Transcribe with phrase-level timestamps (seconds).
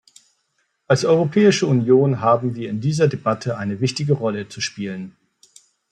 [0.87, 5.15] Als Europäische Union haben wir in dieser Debatte eine wichtige Rolle zu spielen.